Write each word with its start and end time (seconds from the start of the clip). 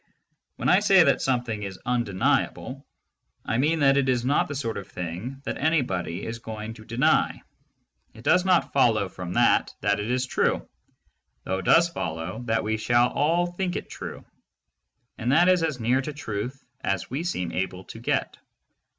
When 0.55 0.67
I 0.67 0.79
say 0.79 1.03
that 1.03 1.21
something 1.21 1.61
is 1.61 1.77
"undeniable," 1.85 2.87
I 3.45 3.59
mean 3.59 3.81
that 3.81 3.97
it 3.97 4.09
is 4.09 4.25
not 4.25 4.47
the 4.47 4.55
sort 4.55 4.77
of 4.77 4.87
thing 4.87 5.43
that 5.45 5.59
anybody 5.59 6.25
is 6.25 6.39
going 6.39 6.73
to 6.73 6.85
deny; 6.85 7.43
it 8.15 8.23
does 8.23 8.43
not 8.43 8.73
follow 8.73 9.09
from 9.09 9.33
that 9.33 9.75
that 9.81 9.99
it 9.99 10.09
is 10.09 10.25
true, 10.25 10.67
though 11.43 11.59
it 11.59 11.65
does 11.65 11.87
follow 11.89 12.41
that 12.45 12.63
we 12.63 12.77
shall 12.77 13.09
all 13.09 13.45
think 13.45 13.75
it 13.75 13.91
true— 13.91 14.25
and 15.19 15.31
that 15.33 15.47
is 15.47 15.61
as 15.61 15.79
near 15.79 16.01
to 16.01 16.13
truth 16.13 16.65
as 16.83 17.11
we 17.11 17.23
seem 17.23 17.51
able 17.51 17.83
to 17.83 17.99
get. 17.99 18.37